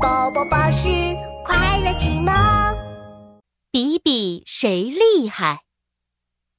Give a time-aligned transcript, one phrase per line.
[0.00, 0.88] 宝宝巴士
[1.44, 2.32] 快乐启蒙，
[3.72, 5.64] 比比谁厉害？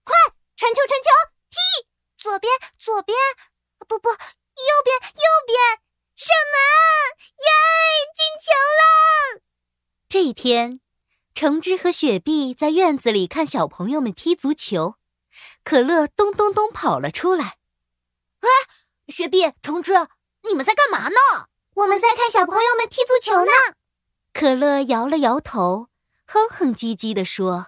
[0.03, 0.13] 快
[0.57, 1.09] 传球传球
[1.49, 1.87] 踢！
[2.17, 3.17] 左边左边，
[3.87, 4.15] 不不，右
[4.83, 5.57] 边右边，
[6.15, 6.59] 射门！
[7.39, 7.49] 耶，
[8.13, 9.41] 进球了！
[10.09, 10.81] 这一天，
[11.33, 14.95] 橙汁和雪碧在院子里看小朋友们踢足球，
[15.63, 17.57] 可乐咚咚咚跑了出来。
[18.41, 18.49] 哎，
[19.07, 19.93] 雪碧、橙汁，
[20.43, 21.47] 你们在干嘛呢？
[21.79, 23.51] 我们在看小朋友们踢足球呢。
[24.33, 25.87] 可乐摇了摇头，
[26.25, 27.67] 哼哼唧唧地说：“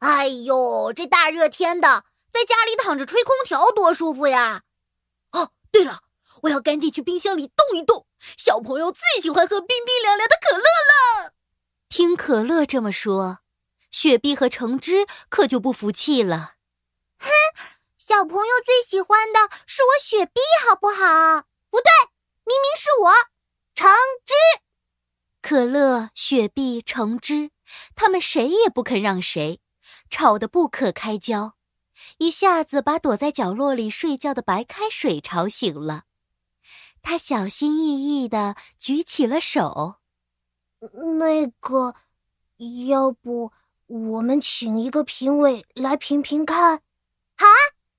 [0.00, 4.64] 哎呦，这大热天的，在家里躺着吹空调多舒服呀！
[5.32, 6.00] 哦，对了，
[6.42, 8.06] 我要赶紧去冰箱里冻一冻。
[8.36, 11.32] 小朋友最喜欢喝冰冰凉凉的可乐了。”
[11.88, 13.38] 听可乐这么说，
[13.90, 16.56] 雪碧和橙汁可就不服气了。
[17.18, 17.30] 哼，
[17.96, 21.44] 小朋友最喜欢的是我雪碧，好不好？
[21.70, 21.90] 不对，
[22.44, 23.10] 明明是我。
[23.78, 23.86] 橙
[24.26, 24.34] 汁、
[25.40, 27.52] 可乐、雪碧、橙汁，
[27.94, 29.60] 他们谁也不肯让谁，
[30.10, 31.54] 吵得不可开交，
[32.16, 36.06] 一下子把躲在角落里睡觉的白开水吵醒了。
[37.02, 40.00] 他小心翼翼地举起了手
[41.20, 41.94] ：“那个，
[42.88, 43.52] 要不
[43.86, 46.82] 我们请一个评委来评评看？
[47.36, 47.54] 好啊，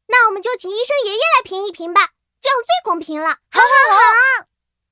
[0.08, 2.02] 那我们就请医生爷爷来评一评吧，
[2.42, 3.96] 这样最公平了。”好好
[4.42, 4.49] 好。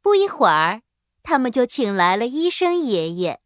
[0.08, 0.84] 不一会儿，
[1.22, 3.42] 他们就请来了医生爷爷。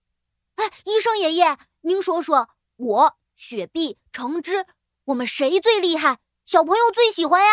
[0.57, 4.67] 哎，医生爷爷，您说说，我雪碧、橙汁，
[5.05, 6.19] 我们谁最厉害？
[6.45, 7.49] 小朋友最喜欢呀？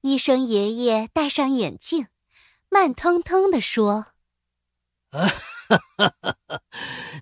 [0.00, 2.08] 医生爷爷戴上眼镜，
[2.68, 4.06] 慢腾腾地说
[5.14, 6.60] ：“啊，哈哈哈哈！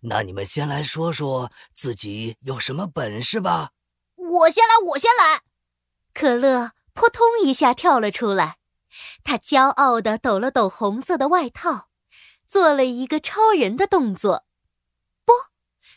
[0.05, 3.73] 那你们先来说说自己有什么本事吧。”
[4.17, 5.43] 我先来，我先来。
[6.15, 8.57] 可乐扑通一下跳了出来。
[9.23, 11.89] 他骄傲地抖了抖红色的外套，
[12.47, 14.45] 做了一个超人的动作。
[15.25, 15.33] 不，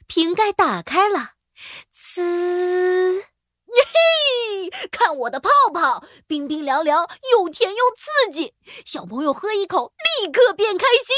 [0.07, 1.33] 瓶盖打开了，
[1.93, 3.17] 呲！
[3.17, 3.83] 耶
[4.71, 4.87] 嘿！
[4.89, 8.55] 看我的泡泡，冰冰凉凉，又甜又刺激，
[8.85, 11.15] 小朋友喝一口立刻变开心。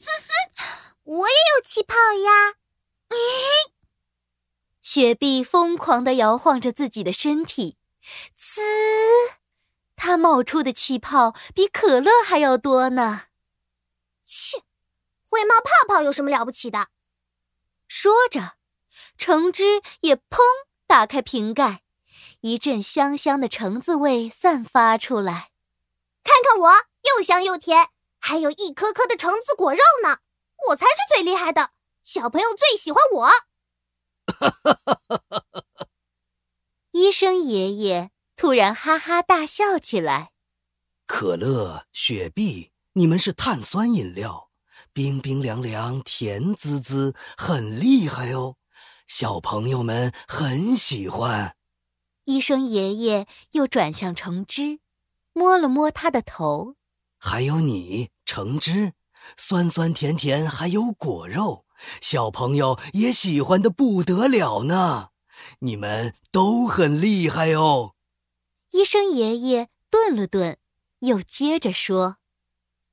[0.00, 0.62] 哼哼，
[1.04, 2.54] 我也有气泡呀！
[3.10, 3.16] 嘿，
[4.82, 7.78] 雪碧疯狂地摇晃着自己的身体，
[8.38, 8.60] 呲！
[9.98, 13.22] 它冒出的气泡比可乐还要多呢。
[14.24, 14.62] 切，
[15.28, 16.86] 会冒泡泡有什么了不起的？
[17.88, 18.52] 说着，
[19.18, 20.38] 橙汁也砰
[20.86, 21.82] 打开瓶盖，
[22.42, 25.50] 一阵香香的橙子味散发出来。
[26.22, 26.70] 看看我，
[27.02, 27.88] 又香又甜，
[28.20, 30.18] 还有一颗颗的橙子果肉呢。
[30.68, 31.70] 我才是最厉害的，
[32.04, 33.28] 小朋友最喜欢我。
[36.92, 38.12] 医生爷爷。
[38.38, 40.30] 突然哈哈大笑起来。
[41.08, 44.50] 可乐、雪碧，你们是碳酸饮料，
[44.92, 48.54] 冰冰凉凉，甜滋滋，很厉害哦，
[49.08, 51.56] 小朋友们很喜欢。
[52.26, 54.78] 医生爷爷又转向橙汁，
[55.32, 56.76] 摸了摸他的头。
[57.18, 58.92] 还有你，橙汁，
[59.36, 61.64] 酸酸甜甜，还有果肉，
[62.00, 65.08] 小朋友也喜欢的不得了呢。
[65.58, 67.94] 你们都很厉害哦。
[68.70, 70.58] 医生爷爷顿了顿，
[71.00, 72.16] 又接着说：“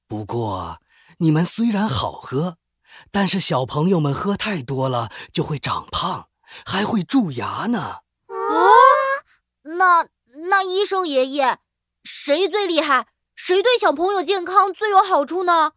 [0.08, 0.81] 不过，
[1.18, 2.58] 你们虽然好喝，
[3.12, 6.30] 但是小朋友们喝太多了就会长胖，
[6.66, 8.00] 还会蛀牙呢。”
[8.31, 8.35] 啊，
[9.64, 10.08] 那
[10.50, 11.59] 那医生爷爷，
[12.03, 13.08] 谁最厉害？
[13.35, 15.74] 谁对小朋友健康最有好处呢？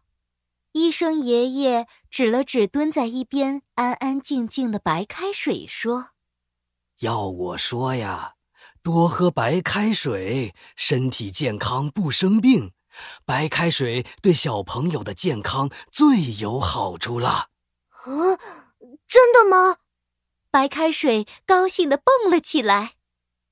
[0.71, 6.11] 医生爷爷指了指蹲在一边安安静静的白开水，说
[7.01, 8.35] ：“要我说呀。”
[8.81, 12.71] 多喝白开水，身体健康不生病。
[13.25, 17.49] 白开水对小朋友的健康最有好处了。
[17.89, 18.09] 啊，
[19.07, 19.77] 真的吗？
[20.49, 22.95] 白开水高兴的蹦了起来。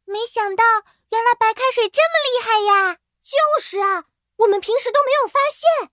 [0.06, 0.64] 没想到，
[1.12, 2.98] 原来白开水这么厉害呀！
[3.22, 4.06] 就是啊，
[4.38, 5.92] 我们平时都没有发现。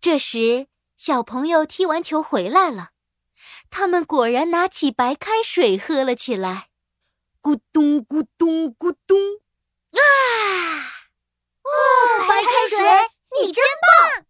[0.00, 2.90] 这时，小朋友踢完球回来了，
[3.68, 6.69] 他们果然拿起白开水喝了起来。
[7.42, 9.18] 咕咚咕咚咕咚，
[9.92, 10.00] 啊！
[11.62, 11.70] 哦，
[12.28, 12.78] 白开水，
[13.40, 14.26] 你真棒！